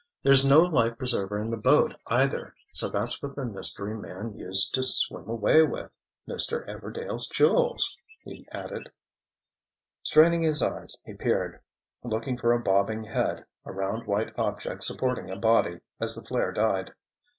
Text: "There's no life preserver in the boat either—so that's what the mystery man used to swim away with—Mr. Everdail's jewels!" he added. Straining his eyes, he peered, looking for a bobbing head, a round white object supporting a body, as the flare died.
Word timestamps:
"There's 0.23 0.43
no 0.43 0.61
life 0.61 0.97
preserver 0.97 1.37
in 1.37 1.51
the 1.51 1.57
boat 1.57 1.95
either—so 2.07 2.89
that's 2.89 3.21
what 3.21 3.35
the 3.35 3.45
mystery 3.45 3.93
man 3.95 4.33
used 4.35 4.73
to 4.73 4.81
swim 4.83 5.29
away 5.29 5.61
with—Mr. 5.61 6.67
Everdail's 6.67 7.27
jewels!" 7.29 7.95
he 8.23 8.47
added. 8.51 8.91
Straining 10.01 10.41
his 10.41 10.63
eyes, 10.63 10.97
he 11.05 11.13
peered, 11.13 11.59
looking 12.01 12.35
for 12.35 12.51
a 12.51 12.59
bobbing 12.59 13.03
head, 13.03 13.45
a 13.63 13.71
round 13.71 14.07
white 14.07 14.33
object 14.39 14.81
supporting 14.81 15.29
a 15.29 15.35
body, 15.35 15.81
as 15.99 16.15
the 16.15 16.23
flare 16.23 16.51
died. 16.51 16.95